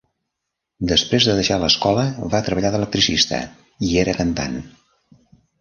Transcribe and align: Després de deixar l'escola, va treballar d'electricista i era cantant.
Després 0.91 1.27
de 1.29 1.35
deixar 1.39 1.57
l'escola, 1.65 2.07
va 2.35 2.41
treballar 2.49 2.73
d'electricista 2.77 3.45
i 3.91 3.95
era 4.07 4.21
cantant. 4.23 4.59